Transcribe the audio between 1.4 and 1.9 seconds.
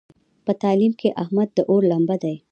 د اور